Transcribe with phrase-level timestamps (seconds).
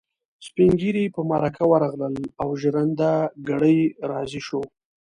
[0.47, 3.13] سپين ږيري په مرکه ورغلل او ژرنده
[3.47, 4.61] ګړی راضي شو.